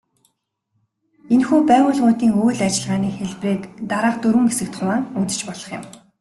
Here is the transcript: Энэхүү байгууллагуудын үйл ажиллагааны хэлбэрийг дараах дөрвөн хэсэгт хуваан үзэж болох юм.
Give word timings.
Энэхүү 1.33 1.59
байгууллагуудын 1.69 2.33
үйл 2.43 2.59
ажиллагааны 2.67 3.09
хэлбэрийг 3.15 3.63
дараах 3.89 4.15
дөрвөн 4.21 4.49
хэсэгт 4.49 4.73
хуваан 4.77 5.01
үзэж 5.19 5.41
болох 5.47 5.69
юм. 5.77 5.83